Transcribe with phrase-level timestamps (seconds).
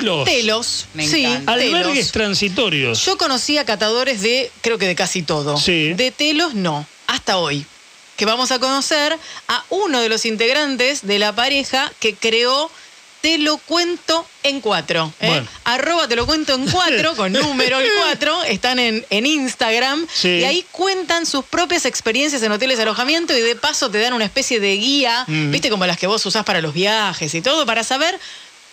[0.00, 0.24] Telos.
[0.24, 0.86] Telos.
[0.94, 1.52] Me sí, encanta.
[1.52, 2.12] Albergues telos.
[2.12, 3.04] transitorios.
[3.04, 5.56] Yo conocía catadores de, creo que de casi todo.
[5.56, 5.92] Sí.
[5.94, 7.64] De telos no, hasta hoy.
[8.16, 9.16] Que vamos a conocer
[9.48, 12.70] a uno de los integrantes de la pareja que creó
[13.22, 15.12] Te lo cuento en cuatro.
[15.20, 15.26] ¿eh?
[15.26, 15.46] Bueno.
[15.64, 18.42] Arroba te lo cuento en cuatro, con número el cuatro.
[18.44, 20.06] Están en, en Instagram.
[20.10, 20.28] Sí.
[20.40, 24.14] Y ahí cuentan sus propias experiencias en hoteles de alojamiento y de paso te dan
[24.14, 25.50] una especie de guía, Mm.
[25.50, 28.18] viste, como las que vos usás para los viajes y todo, para saber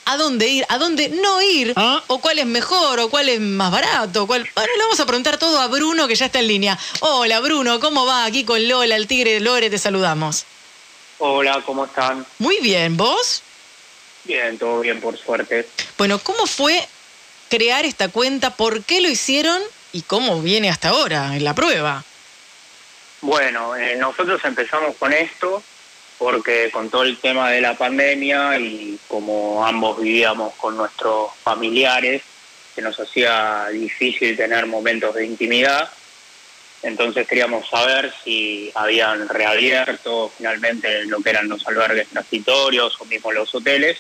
[0.10, 2.02] a dónde ir, a dónde no ir, Ah.
[2.08, 4.26] o cuál es mejor, o cuál es más barato.
[4.26, 4.50] Cuál...
[4.56, 6.80] Bueno, le vamos a preguntar todo a Bruno, que ya está en línea.
[7.02, 8.24] Hola, Bruno, ¿cómo va?
[8.24, 10.46] Aquí con Lola, el tigre de Lore, te saludamos.
[11.20, 12.26] Hola, ¿cómo están?
[12.40, 13.42] Muy bien, ¿vos?
[14.24, 15.68] Bien, todo bien, por suerte.
[15.98, 16.88] Bueno, ¿cómo fue
[17.50, 18.56] crear esta cuenta?
[18.56, 19.62] ¿Por qué lo hicieron?
[19.92, 22.04] ¿Y cómo viene hasta ahora en la prueba?
[23.20, 25.62] Bueno, eh, nosotros empezamos con esto
[26.18, 32.24] porque con todo el tema de la pandemia y como ambos vivíamos con nuestros familiares,
[32.76, 35.90] que nos hacía difícil tener momentos de intimidad,
[36.84, 43.32] entonces queríamos saber si habían reabierto finalmente lo que eran los albergues transitorios o mismo
[43.32, 43.98] los hoteles.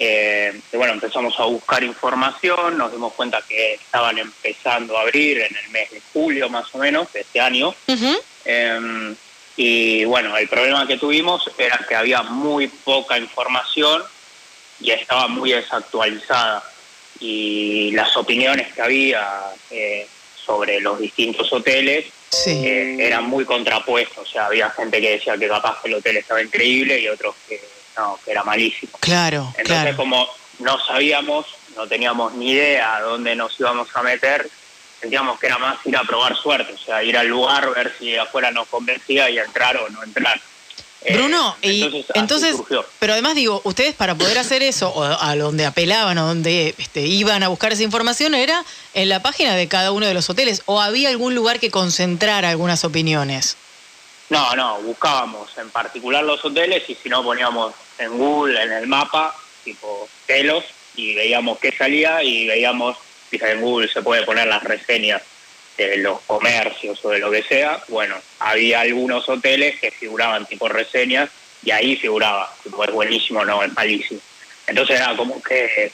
[0.00, 5.38] Eh, y bueno, empezamos a buscar información, nos dimos cuenta que estaban empezando a abrir
[5.38, 7.74] en el mes de julio más o menos de este año.
[8.44, 9.14] Eh,
[9.60, 14.02] y bueno, el problema que tuvimos era que había muy poca información
[14.80, 16.62] y estaba muy desactualizada.
[17.18, 19.26] Y las opiniones que había
[19.72, 20.06] eh,
[20.46, 22.50] sobre los distintos hoteles Sí.
[22.64, 24.28] eh, eran muy contrapuestos.
[24.28, 27.34] O sea, había gente que decía que capaz que el hotel estaba increíble y otros
[27.48, 27.60] que
[27.96, 28.92] no, que era malísimo.
[29.00, 29.96] Claro, Entonces, claro.
[29.96, 30.28] como
[30.60, 34.48] no sabíamos, no teníamos ni idea a dónde nos íbamos a meter,
[35.00, 38.16] sentíamos que era más ir a probar suerte, o sea, ir al lugar, ver si
[38.16, 40.40] afuera nos convencía y entrar o no entrar.
[41.02, 42.84] Eh, Bruno, y así entonces, surgió.
[42.98, 47.02] pero además digo, ustedes para poder hacer eso, o a donde apelaban o donde este,
[47.02, 50.62] iban a buscar esa información, era en la página de cada uno de los hoteles,
[50.66, 53.56] o había algún lugar que concentrara algunas opiniones.
[54.28, 58.86] No, no, buscábamos en particular los hoteles y si no poníamos en Google, en el
[58.86, 60.64] mapa, tipo telos,
[60.96, 62.96] y veíamos qué salía y veíamos,
[63.28, 65.22] fíjate, en Google se puede poner las reseñas
[65.76, 67.82] de los comercios o de lo que sea.
[67.88, 71.30] Bueno, había algunos hoteles que figuraban tipo reseñas
[71.62, 74.20] y ahí figuraba, tipo es buenísimo, no, es malísimo.
[74.66, 75.92] Entonces era como que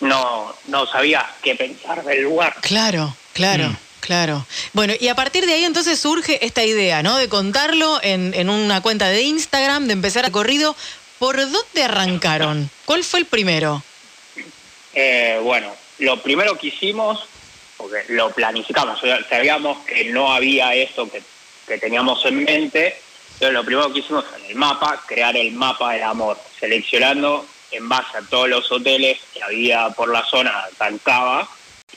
[0.00, 2.56] no, no sabía qué pensar del lugar.
[2.62, 3.68] Claro, claro.
[3.68, 3.76] Mm.
[4.00, 4.46] Claro.
[4.72, 7.18] Bueno, y a partir de ahí entonces surge esta idea, ¿no?
[7.18, 10.74] De contarlo en, en una cuenta de Instagram, de empezar a corrido.
[11.18, 12.70] ¿Por dónde arrancaron?
[12.86, 13.82] ¿Cuál fue el primero?
[14.94, 17.24] Eh, bueno, lo primero que hicimos,
[17.76, 21.22] porque lo planificamos, sabíamos que no había esto que,
[21.66, 22.96] que teníamos en mente,
[23.38, 27.88] pero lo primero que hicimos en el mapa, crear el mapa del amor, seleccionando en
[27.88, 30.64] base a todos los hoteles que había por la zona,
[31.04, 31.48] Cava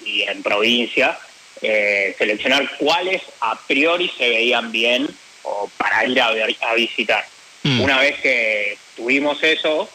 [0.06, 1.18] y en provincia,
[1.62, 5.07] eh, seleccionar cuáles a priori se veían bien
[5.44, 7.25] o para ir a, ver- a visitar.
[7.63, 7.81] Mm.
[7.81, 9.89] Una vez que tuvimos eso,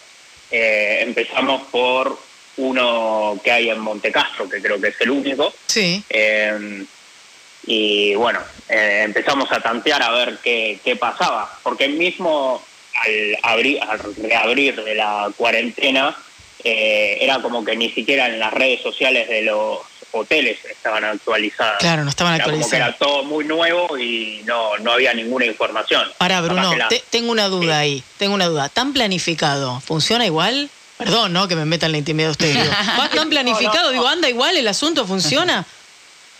[0.50, 2.18] eh, empezamos por
[2.58, 5.52] uno que hay en Montecastro, que creo que es el único.
[5.66, 6.02] Sí.
[6.08, 6.84] Eh,
[7.66, 12.62] y bueno, eh, empezamos a tantear a ver qué, qué pasaba, porque mismo
[13.04, 16.16] al, abrir, al reabrir de la cuarentena,
[16.64, 19.80] eh, era como que ni siquiera en las redes sociales de los
[20.12, 21.78] hoteles estaban actualizadas.
[21.80, 22.88] Claro, no estaban Era como que actualizadas.
[22.96, 26.08] era todo muy nuevo y no, no había ninguna información.
[26.20, 27.82] Ahora, Bruno, la- te- tengo una duda Sí.
[27.82, 28.02] ahí.
[28.16, 28.68] Tengo una duda.
[28.70, 29.80] ¿Tan planificado?
[29.80, 30.70] ¿Funciona igual?
[30.98, 31.46] Perdón, ¿no?
[31.48, 32.52] Que me metan la intimidad de usted.
[32.54, 32.64] Digo.
[32.98, 33.74] ¿Va tan planificado?
[33.74, 33.92] No, no, no.
[33.92, 34.56] Digo, ¿anda igual?
[34.56, 35.64] ¿El asunto funciona?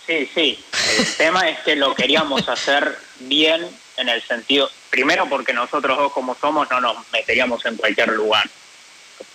[0.05, 0.59] Sí, sí.
[0.97, 3.67] El tema es que lo queríamos hacer bien
[3.97, 8.47] en el sentido, primero porque nosotros dos como somos no nos meteríamos en cualquier lugar.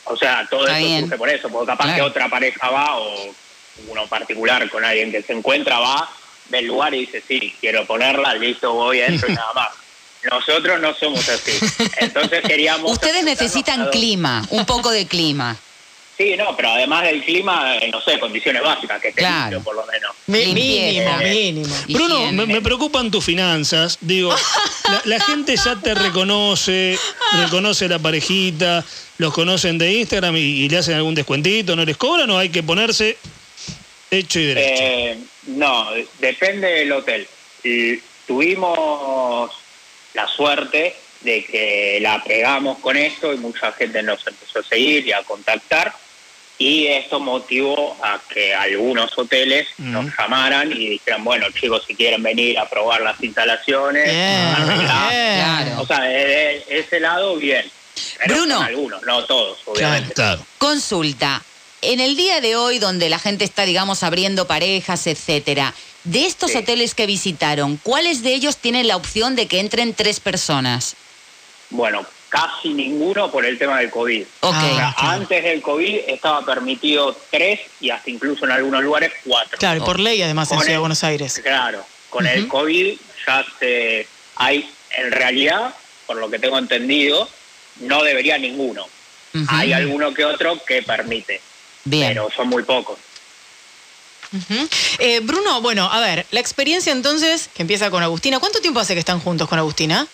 [0.04, 1.00] O sea, todo Está eso bien.
[1.02, 1.96] surge por eso, porque capaz Claro.
[2.04, 3.34] que otra pareja va o
[3.88, 6.08] uno particular con alguien que se encuentra va
[6.48, 9.68] del lugar y dice, sí, quiero ponerla, listo, voy adentro y nada más.
[10.30, 11.52] Nosotros no somos así.
[11.98, 12.90] Entonces queríamos...
[12.92, 15.56] Ustedes necesitan clima, un poco de clima.
[16.16, 19.56] Sí, no, pero además del clima, eh, no sé, condiciones básicas, que esté Claro.
[19.56, 20.12] limpio por lo menos.
[20.26, 21.74] Mínimo, mínimo.
[21.88, 23.98] Bruno, me, me preocupan tus finanzas.
[24.00, 24.32] Digo,
[24.84, 26.98] la, la gente ya te reconoce,
[27.44, 28.84] reconoce la parejita,
[29.18, 32.50] los conocen de Instagram y, y le hacen algún descuentito, ¿no les cobran o hay
[32.50, 33.16] que ponerse
[34.10, 34.82] hecho y derecho?
[34.84, 35.88] Eh, no,
[36.20, 37.26] depende del hotel.
[37.64, 39.50] Y tuvimos
[40.14, 45.06] la suerte de que la pegamos con esto y mucha gente nos empezó a seguir
[45.06, 45.92] y a contactar
[46.58, 52.22] y esto motivó a que algunos hoteles nos llamaran y dijeran, bueno chicos, si quieren
[52.22, 55.08] venir a probar las instalaciones, Bien, arreglá".
[55.10, 55.34] bien.
[55.64, 55.82] Claro.
[55.82, 57.68] o sea, de ese lado bien.
[58.18, 58.60] Pero Bruno.
[58.60, 60.14] algunos, no todos, obviamente.
[60.14, 60.44] Claro.
[60.58, 61.42] Consulta.
[61.82, 65.74] En el día de hoy, donde la gente está, digamos, abriendo parejas, etcétera,
[66.04, 66.58] de estos Sí.
[66.58, 70.96] hoteles que visitaron, ¿cuáles de ellos tienen la opción de que entren tres personas?
[71.70, 74.22] Bueno, casi ninguno por el tema del COVID.
[74.40, 74.54] Ok.
[74.54, 75.10] Ah, O sea, claro.
[75.12, 79.58] antes del COVID estaba permitido tres y hasta incluso en algunos lugares cuatro.
[79.58, 81.40] Claro, y por ley además en Con Ciudad de Buenos Aires.
[81.42, 82.48] Claro, con el.
[82.48, 82.96] COVID
[83.26, 84.06] ya se
[84.36, 85.74] hay, en realidad,
[86.06, 87.28] por lo que tengo entendido,
[87.80, 88.86] no debería ninguno.
[89.48, 91.40] Hay alguno que otro que permite,
[91.84, 92.08] Bien.
[92.08, 92.98] pero son muy pocos.
[94.98, 98.94] Eh, Bruno, bueno, a ver, la experiencia entonces, que empieza con Agustina, ¿cuánto tiempo hace
[98.94, 100.06] que están juntos con Agustina?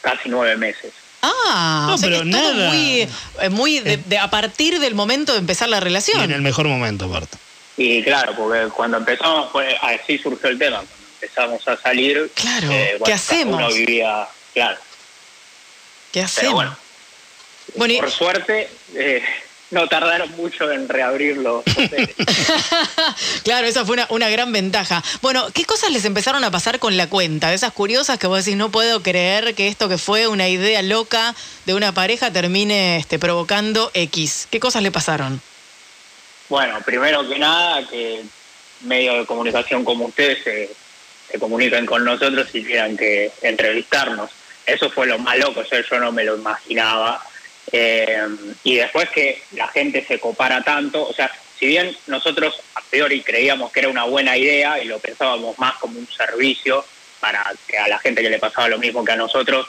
[0.00, 0.92] Casi nueve meses.
[1.22, 2.68] Ah, No, o sea que pero es todo nada.
[2.70, 3.08] muy,
[3.40, 6.20] eh, muy de, de- a partir del momento de empezar la Y relación.
[6.22, 7.36] en el mejor momento, aparte.
[7.76, 10.78] Y claro, porque cuando empezamos, fue, así surgió el tema.
[10.78, 13.56] Cuando empezamos a salir, eh, Claro, bueno, ¿qué hacemos?
[13.56, 14.78] Uno vivía, claro.
[16.12, 16.54] ¿Qué Pero hacemos?
[16.54, 16.76] bueno,
[17.76, 19.22] Bueno, y- por suerte, eh,
[19.70, 22.14] no tardaron mucho en reabrir los hoteles.
[23.44, 25.02] claro, esa fue una, una gran ventaja.
[25.20, 27.50] Bueno, ¿qué cosas les empezaron a pasar con la cuenta?
[27.50, 30.82] De esas curiosas que vos decís, no puedo creer que esto que fue una idea
[30.82, 31.34] loca
[31.66, 34.48] de una pareja termine este, provocando X.
[34.50, 35.40] ¿Qué cosas le pasaron?
[36.48, 38.22] Bueno, primero que nada, que
[38.82, 40.70] medios de comunicación como ustedes se,
[41.30, 44.30] se comuniquen con nosotros y quieran que entrevistarnos.
[44.64, 47.22] Eso fue lo más loco, o sea, yo no me lo imaginaba.
[47.72, 48.26] Eh,
[48.64, 53.22] y después que la gente se copara tanto, o sea, si bien nosotros a priori
[53.22, 56.84] creíamos que era una buena idea y lo pensábamos más como un servicio
[57.20, 59.66] para que a la gente que le pasaba lo mismo que a nosotros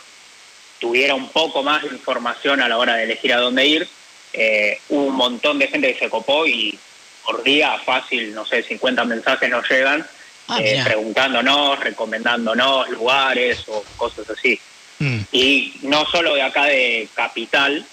[0.79, 3.87] tuviera un poco más de información a la hora de elegir a dónde ir,
[4.33, 6.77] eh, hubo un montón de gente que se copó y
[7.25, 10.07] por día fácil, no sé, 50 mensajes nos llegan
[10.49, 14.59] Ah, eh, preguntándonos, recomendándonos lugares o cosas así.
[14.99, 15.19] Mm.
[15.31, 17.85] Y no solo de acá de capital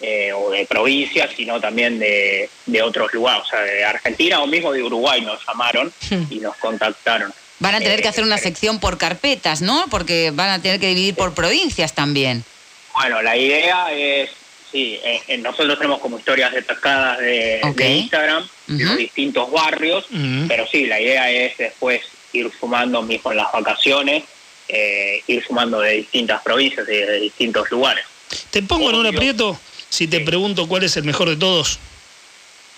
[0.00, 4.46] eh, o de provincia, sino también de, de otros lugares, o sea, de Argentina o
[4.46, 5.92] mismo de Uruguay nos llamaron
[6.30, 7.32] y nos contactaron.
[7.58, 9.86] Van a tener que Eh, hacer una sección por carpetas, ¿no?
[9.90, 12.44] Porque van a tener que dividir por provincias también.
[12.92, 14.30] Bueno, la idea es,
[14.70, 17.76] sí, eh, eh, nosotros tenemos como historias destacadas de, Ok.
[17.76, 20.46] de Instagram, de los distintos barrios, Mm.
[20.48, 24.24] pero sí, la idea es después ir sumando mismo en las vacaciones,
[24.68, 28.04] eh, ir sumando de distintas provincias y de distintos lugares.
[28.50, 29.58] Te pongo en un aprieto
[29.88, 30.24] si te Sí.
[30.24, 31.78] pregunto cuál es el mejor de todos.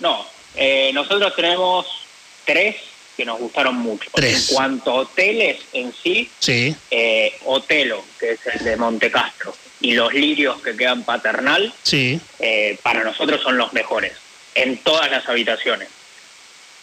[0.00, 1.86] No, eh, nosotros tenemos
[2.44, 2.76] tres
[3.16, 4.08] que nos gustaron mucho.
[4.14, 4.48] Tres.
[4.50, 6.74] En cuanto a hoteles en sí, Sí.
[6.90, 12.20] eh, Otelo, que es el de Monte Castro, y los lirios que quedan paternal, Sí.
[12.38, 14.12] eh, para nosotros son los mejores,
[14.54, 15.88] en todas las habitaciones.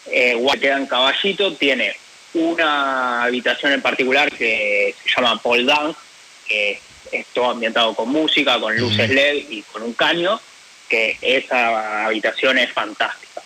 [0.06, 1.96] Eh, Guay queda en Caballito, tiene
[2.36, 5.98] una habitación en particular que se llama Paul Dance,
[6.46, 6.80] que
[7.12, 9.08] es todo ambientado con música, con luces.
[9.10, 10.40] LED y con un caño,
[10.88, 13.42] que esa habitación es fantástica.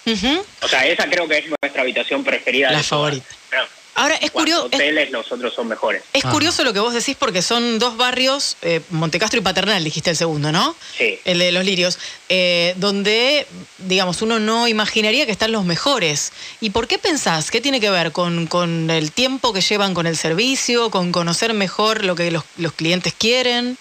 [0.62, 2.70] O sea, esa creo que es nuestra habitación preferida.
[2.70, 3.26] La favorita.
[3.48, 3.64] Pero
[4.00, 4.67] Ahora, es curioso.
[4.70, 6.02] Es, hoteles, los otros son mejores.
[6.12, 6.31] es Ah.
[6.31, 10.17] curioso lo que vos decís porque son dos barrios, eh, Montecastro y Paternal, dijiste el
[10.17, 10.75] segundo, ¿no?
[10.97, 11.19] Sí.
[11.25, 11.99] El de los lirios,
[12.29, 13.47] eh, donde,
[13.79, 16.32] digamos, uno no imaginaría que están los mejores.
[16.61, 17.50] ¿Y por qué pensás?
[17.50, 21.52] ¿Qué tiene que ver con, con el tiempo que llevan con el servicio, con conocer
[21.55, 23.76] mejor lo que los, los clientes quieren?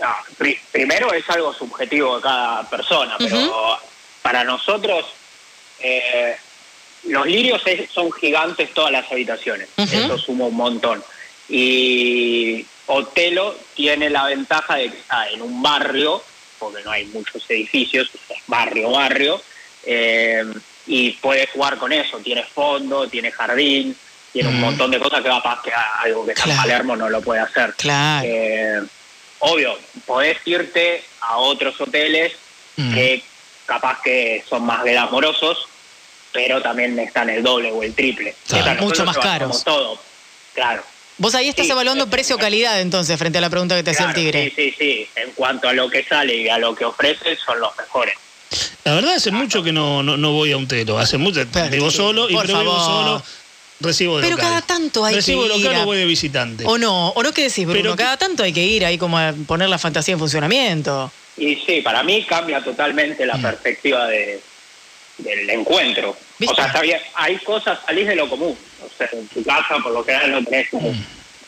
[0.00, 0.08] No,
[0.38, 3.78] pri- primero es algo subjetivo de cada persona, pero
[4.22, 5.04] para nosotros
[5.80, 6.36] eh,
[7.06, 11.02] los lirios es- son gigantes todas las habitaciones, eso suma un montón.
[11.48, 16.22] Y Otelo tiene la ventaja de que está en un barrio,
[16.58, 19.40] porque no hay muchos edificios, es barrio, barrio,
[19.84, 20.44] eh,
[20.86, 23.96] y puedes jugar con eso, tiene fondo, tiene jardín,
[24.32, 25.70] tiene un montón de cosas que va a que
[26.02, 26.60] algo que San Claro.
[26.62, 27.74] Palermo no lo puede hacer.
[27.76, 28.26] Claro.
[28.28, 28.80] Eh,
[29.40, 32.32] obvio, podés irte a otros hoteles
[32.76, 32.94] Mm.
[32.94, 33.22] que
[33.66, 35.68] capaz que son más glamorosos,
[36.34, 38.34] pero también están el doble o el triple.
[38.48, 38.64] Claro.
[38.74, 39.64] Nosotros Mucho más caros.
[39.64, 39.98] todo,
[40.52, 40.82] claro.
[41.16, 44.12] Vos ahí estás sí, evaluando precio-calidad entonces, frente a la pregunta que te hacía el
[44.12, 44.52] Claro, tigre.
[44.54, 45.08] Sí, sí, sí.
[45.14, 48.16] En cuanto a lo que sale y a lo que ofrece, son los mejores.
[48.84, 50.98] La verdad hace mucho que no, no, no voy a un telo.
[50.98, 52.80] Hace mucho, Pero, vivo solo y vivo favor.
[52.80, 53.22] solo.
[53.80, 54.48] Recibo de Pero local.
[54.50, 56.64] cada tanto hay Recibo que local ir a- o voy de visitante.
[56.66, 57.08] ¿O no?
[57.10, 57.80] ¿O no qué decís, Bruno?
[57.82, 61.12] Pero- Cada tanto hay que ir ahí como a poner la fantasía en funcionamiento.
[61.36, 63.42] Y sí, para mí cambia totalmente la Mm.
[63.42, 64.40] perspectiva de,
[65.18, 66.16] del encuentro.
[66.38, 66.52] ¿Viste?
[66.52, 68.56] O sea, está bien, hay cosas, salís de lo común.
[68.84, 70.92] O sea, en tu casa, por lo general, no tenés, Mm.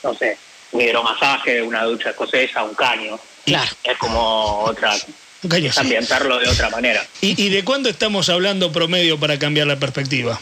[0.04, 0.36] no sé,
[0.72, 3.18] un hidromasaje, una ducha escocesa, un caño.
[3.44, 3.70] Claro.
[3.84, 4.94] Es como otra,
[5.42, 5.80] Un caño es sí.
[5.80, 7.06] ambientarlo de otra manera.
[7.20, 10.40] ¿Y, y de cuánto estamos hablando promedio para cambiar la perspectiva?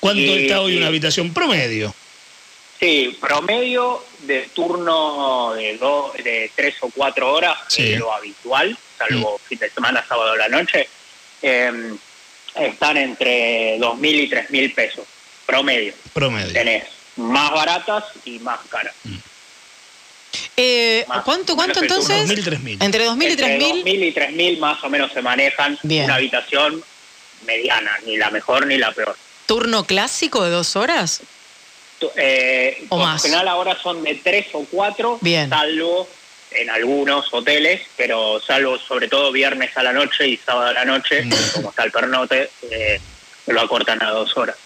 [0.00, 1.94] ¿Cuánto Y- está hoy y- una habitación promedio?
[2.78, 7.92] Sí, promedio de turno de, dos, de tres o cuatro horas, Sí.
[7.94, 10.86] es lo habitual, salvo fin de semana, sábado a la noche,
[11.48, 11.94] eh,
[12.56, 15.04] están entre 2.000 y 3.000 pesos
[15.46, 15.92] promedio.
[16.12, 16.52] Promedio.
[16.52, 16.84] Tenés
[17.16, 18.94] más baratas y más caras.
[20.56, 22.28] Eh, Más- ¿Cuánto, cuánto entonces?
[22.28, 22.82] 2.000, 3.000.
[22.82, 23.84] Entre 2.000 y Entre 3.000.
[23.84, 26.04] 2.000 y 3.000 más o menos se manejan Bien.
[26.04, 26.82] una habitación
[27.46, 29.16] mediana, ni la mejor ni la peor.
[29.46, 31.20] ¿Turno clásico de dos horas?
[31.98, 33.22] Tu- Eh, O por más.
[33.22, 35.48] lo general ahora son de tres o cuatro, Bien.
[35.48, 36.08] salvo
[36.50, 40.84] en algunos hoteles, pero salvo sobre todo viernes a la noche y sábado a la
[40.84, 41.32] noche, Mm.
[41.54, 43.00] como está el pernote, eh,
[43.46, 44.56] lo acortan a dos horas.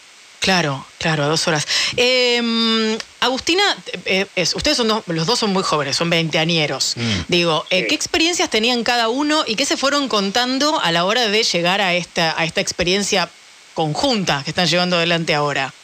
[0.41, 1.67] Claro, claro, a dos horas.
[1.99, 6.95] Eh, Agustina, eh, es- ustedes son dos- los dos son muy jóvenes, son veinteañeros.
[6.97, 7.21] Mm.
[7.29, 7.87] Digo, eh, Sí.
[7.89, 11.83] ¿qué experiencias tenían cada uno y qué se fueron contando a la hora de llegar
[11.83, 13.29] a esta, a esta experiencia
[13.75, 15.75] conjunta que están llevando adelante ahora?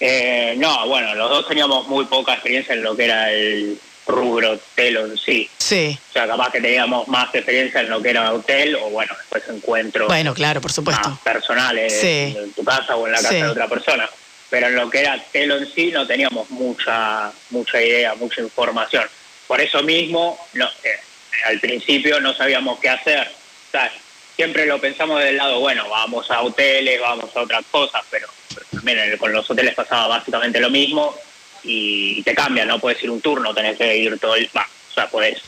[0.00, 4.58] Eh, no, bueno, los dos teníamos muy poca experiencia en lo que era el rubro
[4.76, 5.48] en sí.
[5.58, 9.14] Sí, O sea, capaz que teníamos más experiencia en lo que era hotel o, bueno,
[9.16, 11.10] después encuentros bueno, claro, por supuesto.
[11.10, 12.34] más personales Sí.
[12.36, 13.36] en tu casa o en la casa Sí.
[13.42, 14.08] de otra persona.
[14.50, 19.04] Pero en lo que era telo en sí no teníamos mucha mucha idea, mucha información.
[19.46, 20.98] Por eso mismo, no, eh,
[21.44, 23.28] al principio no sabíamos qué hacer.
[23.28, 23.92] O sea,
[24.36, 28.66] siempre lo pensamos del lado, bueno, vamos a hoteles, vamos a otras cosas, pero, pero
[28.72, 31.14] también en- con los hoteles pasaba básicamente lo mismo
[31.62, 34.48] y te cambia, no puedes ir un turno, tenés que ir todo el...
[34.56, 35.40] va, o sea, puedes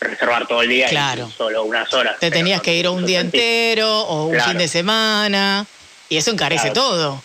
[0.00, 1.28] reservar todo el día Claro.
[1.28, 2.18] y solo unas horas.
[2.20, 4.50] Te tenías no- que ir un no día entero o un Claro.
[4.50, 5.66] fin de semana
[6.08, 6.74] y eso encarece Claro.
[6.74, 7.22] todo.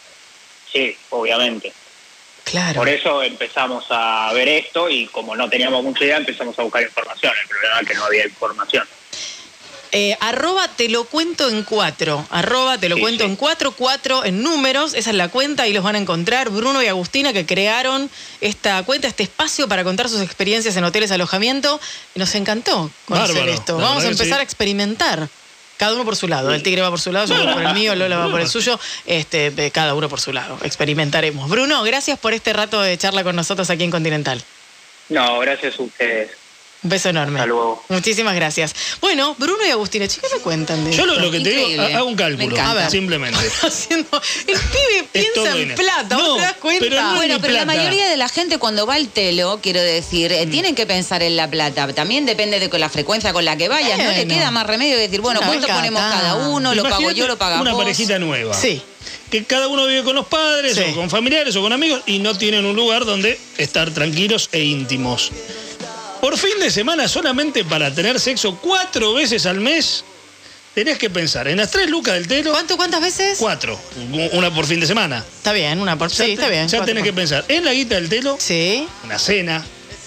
[0.71, 1.73] Sí, obviamente.
[2.45, 2.79] Claro.
[2.79, 6.81] Por eso empezamos a ver esto y como no teníamos mucha idea empezamos a buscar
[6.81, 7.33] información.
[7.41, 8.87] El problema es que no había información.
[9.93, 12.25] Eh, arroba te lo cuento en cuatro.
[12.29, 13.29] Arroba te lo Sí, cuento sí.
[13.29, 14.93] en cuatro, cuatro en números.
[14.93, 16.49] Esa es la cuenta, ahí los van a encontrar.
[16.49, 21.11] Bruno y Agustina que crearon esta cuenta, este espacio para contar sus experiencias en hoteles
[21.11, 21.79] alojamiento.
[22.15, 23.77] Y nos encantó conocer Bárbaro, esto.
[23.77, 24.39] Vamos a empezar sí.
[24.39, 25.27] a experimentar.
[25.75, 26.53] Cada uno por su lado.
[26.53, 28.47] El tigre va por su lado, yo voy por el mío, Lola va por el
[28.47, 28.79] suyo.
[29.07, 30.59] Este, cada uno por su lado.
[30.63, 31.49] Experimentaremos.
[31.49, 34.43] Bruno, gracias por este rato de charla con nosotros aquí en Continental.
[35.09, 36.31] No, gracias a ustedes.
[36.83, 37.39] Un beso enorme.
[37.39, 37.83] Hasta luego.
[37.89, 38.73] Muchísimas gracias.
[39.01, 42.05] Bueno, Bruno y Agustina, chicos, ¿qué me cuentan de Yo lo, que te digo, hago
[42.07, 42.71] un cálculo, encanta.
[42.71, 42.89] A ver.
[42.91, 43.37] simplemente.
[43.61, 44.21] haciendo.
[44.47, 46.85] El pibe piensa en plata, ¿vos No, te das cuenta?
[46.89, 49.79] pero no es Bueno, pero la mayoría de la gente cuando va al telo, quiero
[49.81, 50.33] decir, Mm.
[50.35, 51.87] eh, tienen que pensar en la plata.
[51.93, 53.99] También depende de con la frecuencia con la que vayas.
[53.99, 56.73] No le queda más remedio que decir, bueno, Una ¿cuánto ponemos cada uno?
[56.73, 57.27] ¿Lo pago yo?
[57.27, 57.81] ¿Lo pagas Una vos?
[57.83, 58.53] parejita nueva.
[58.55, 58.81] Sí.
[59.29, 60.83] Que cada uno vive con los padres Sí.
[60.91, 64.63] o con familiares o con amigos y no tienen un lugar donde estar tranquilos e
[64.63, 65.31] íntimos.
[66.21, 70.03] Por fin de semana, solamente para tener sexo cuatro veces al mes,
[70.75, 73.37] tenés que pensar en las tres lucas del telo, ¿Cuánto, ¿Cuántas veces?
[73.39, 73.79] cuatro,
[74.33, 75.25] una por fin de semana.
[75.37, 76.09] Está bien, una por.
[76.09, 76.67] Ya Sí, te- está bien.
[76.67, 79.65] Ya cuatro tenés que pensar en la guita del telo, Sí, una cena.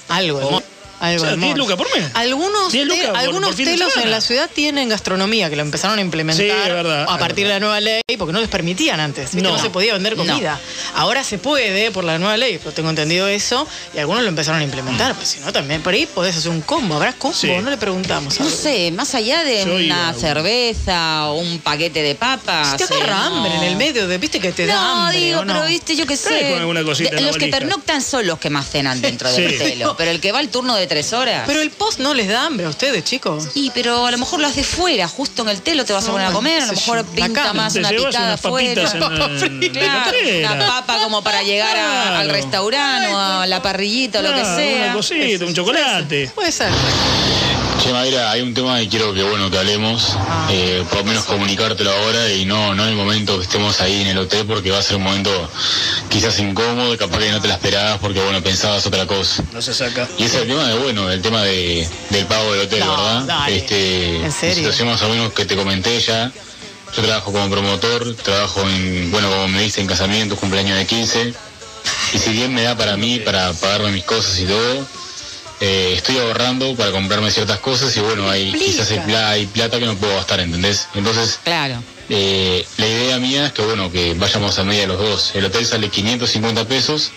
[0.09, 0.39] algo.
[0.39, 0.63] O-
[1.01, 1.57] algo o sea, de 10 modo.
[1.59, 2.11] lucas por mes.
[2.15, 5.63] Algunos, 10 lucas te- por- algunos por telos en la ciudad tienen gastronomía que lo
[5.63, 8.49] empezaron a implementar Sí, es verdad, a partir de la nueva ley porque no les
[8.49, 9.35] permitían antes.
[9.35, 9.51] No.
[9.55, 9.59] No.
[9.59, 10.25] se podía vender No.
[10.27, 10.59] comida.
[10.95, 14.61] Ahora se puede por la nueva ley, pero tengo entendido eso y algunos lo empezaron
[14.61, 15.15] a implementar.
[15.15, 16.97] Pues si no, también por ahí podés hacer un combo.
[16.97, 17.37] ¿Habrá combo?
[17.37, 17.51] Sí.
[17.63, 18.39] No le preguntamos.
[18.41, 22.73] No sé, más allá de Yo una cerveza o un paquete de papas.
[22.73, 23.37] Si te agarra eh, no.
[23.37, 25.21] hambre en el medio, de, viste que te da No, hambre.
[25.21, 25.55] digo, ¿o no?
[25.55, 26.51] pero viste, yo qué sé.
[26.51, 29.31] con alguna cosita De- en la los que pernoctan son los que más cenan dentro
[29.33, 29.59] del Sí.
[29.59, 29.95] telo.
[29.97, 31.43] Pero el que va al turno de tres horas.
[31.47, 33.49] Pero el post no les da hambre a ustedes, chicos.
[33.55, 36.13] Y pero a lo mejor lo haces fuera, justo en el telo te vas a
[36.13, 38.93] poner a comer, a lo mejor pinta más una picada afuera.
[38.95, 44.45] una papa como para llegar a- al restaurante o a la parrillita o lo que
[44.45, 44.85] sea.
[44.87, 46.31] Una cosita, un chocolate.
[46.35, 46.69] Puede ser.
[47.85, 50.49] Che, Mayra, hay un tema que quiero que bueno que hablemos, Ah.
[50.51, 54.01] eh, por lo menos comunicártelo ahora y no, no en el momento que estemos ahí
[54.01, 55.51] en el hotel porque va a ser un momento
[56.09, 59.43] quizás incómodo, capaz que no te la esperabas porque bueno pensabas otra cosa.
[59.53, 60.09] No se saca.
[60.17, 63.21] Y es el tema de bueno, el tema de, del pago del hotel, No, ¿verdad?
[63.27, 63.57] dale.
[63.57, 64.55] Este, ¿En serio?
[64.55, 66.33] situación más o menos que te comenté ya.
[66.97, 71.35] Yo trabajo como promotor, trabajo en, bueno, como me dice, en casamientos, cumpleaños de 15.
[72.15, 74.87] Y si bien me da para mí, para pagarme mis cosas y todo,
[75.61, 79.87] eh, estoy ahorrando para comprarme ciertas cosas y bueno, hay, quizás hay, hay plata que
[79.87, 80.89] no puedo gastar, ¿entendés?
[80.95, 81.83] Entonces, Claro.
[82.09, 85.31] eh, la idea mía es que bueno, que vayamos a media los dos.
[85.35, 87.11] El hotel sale 550 pesos,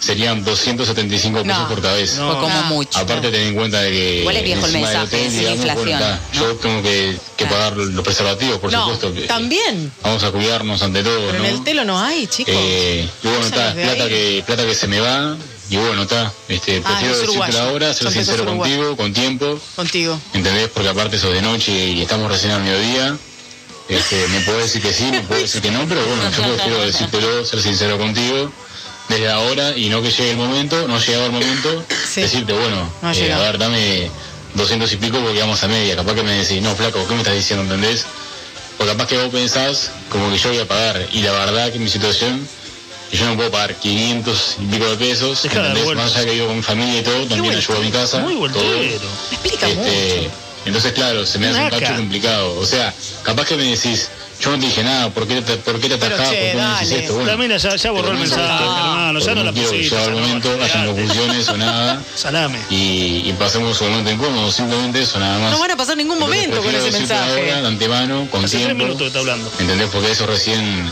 [0.00, 1.68] serían 275 pesos No.
[1.68, 2.20] por cabeza.
[2.20, 2.40] No.
[2.40, 2.98] Como mucho.
[2.98, 6.00] Aparte ten en cuenta de que es viejo el mensaje, es inflación,
[6.32, 7.56] yo tengo que, que Claro.
[7.56, 9.14] pagar los preservativos, por no, supuesto.
[9.14, 9.92] que- también.
[10.02, 11.44] Vamos a cuidarnos ante todo, Pero ¿no?
[11.44, 12.54] en el telo no hay, chicos.
[12.56, 14.08] Eh, y bueno, está, plata ahí.
[14.08, 15.36] que, plata que se me va,
[15.68, 19.60] y bueno, está, este, Ah, prefiero decirte la hora, ser son sincero contigo, con tiempo,
[19.76, 20.18] Contigo.
[20.34, 20.68] ¿entendés?
[20.68, 23.16] Porque aparte sos de noche y estamos recién al mediodía.
[23.88, 26.80] Este, me puedo decir que sí, me puedo decir que no, pero bueno, yo prefiero
[26.80, 28.52] decírtelo, ser sincero contigo
[29.10, 32.22] desde ahora y no que llegue el momento, no ha llegado el momento, Sí.
[32.22, 34.08] decirte, bueno, No eh, a ver, dame
[34.54, 37.20] 200 y pico porque vamos a media, capaz que me decís, no, flaco, ¿qué me
[37.20, 38.06] estás diciendo, entendés?
[38.78, 41.06] Porque capaz que vos pensás como que yo voy a pagar.
[41.12, 42.48] Y la verdad que mi situación,
[43.10, 45.44] que yo no puedo pagar 500 y pico de pesos.
[45.44, 45.84] ¿entendés?
[45.84, 46.06] vueltas.
[46.06, 48.18] Más allá que vivo con mi familia y todo, también ayudo a mi casa.
[48.20, 48.62] Muy todo.
[48.78, 50.30] Me explica Este,
[50.66, 51.80] entonces, claro, se me hace un Naca.
[51.80, 52.58] cacho complicado.
[52.58, 54.08] O sea, capaz que me decís,
[54.40, 56.30] yo no te dije nada, ¿por qué te, por qué te Pero, atajás?
[56.32, 57.14] che, ¿Por qué no decís esto?
[57.14, 59.20] Bueno, mina ya, ya borró el mensaje, hermano.
[59.20, 59.96] Ya no la quiero que pusiste.
[60.10, 62.02] no, momento, hayan confusiones o nada.
[62.14, 62.58] Salame.
[62.70, 65.50] Y, y pasemos un momento incómodo, simplemente eso, nada más.
[65.52, 67.30] No van a pasar ningún momento con ese mensaje.
[67.30, 68.84] Ahora, de antemano, con Hace tres tiempo.
[68.84, 69.50] minutos que está hablando.
[69.58, 69.88] ¿Entendés?
[69.92, 70.90] Porque eso recién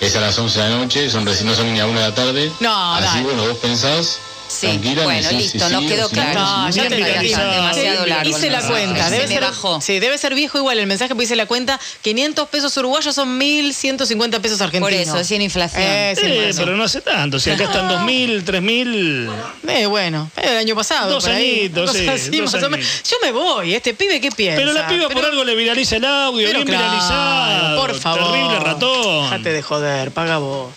[0.00, 2.08] es a las 11 de la noche, son recién, no son ni a 1 de
[2.08, 2.50] la tarde.
[2.60, 3.22] No, Así, dale.
[3.22, 4.18] bueno, vos pensás.
[4.50, 6.40] Sí, tranquila, me bueno, listo, sí o quedó claro.
[6.40, 8.30] No, ya te demasiado largo.
[8.30, 9.04] Hice la cuenta.
[9.04, 9.80] Se Debe me ser, bajó.
[9.80, 11.78] Sí, debe ser viejo igual el mensaje, pues hice la cuenta.
[12.02, 14.80] 500 pesos uruguayos son 1.150 pesos argentinos.
[14.90, 15.82] Por eso, sin inflación.
[15.82, 17.38] Eh, Eh, pero no hace tanto.
[17.38, 19.30] Si acá están 2.000, 3.000.
[19.68, 21.10] Eh, bueno, el año pasado.
[21.12, 22.86] Dos añitos, sí, así, dos más o menos.
[22.86, 23.10] añitos.
[23.10, 24.58] Yo me voy, este pibe, ¿qué piensa?
[24.60, 27.80] Pero la piba por algo le viraliza el audio, bien claro, viralizado.
[27.80, 28.32] Por favor.
[28.32, 29.24] Terrible ratón.
[29.30, 30.72] Déjate de joder, paga vos.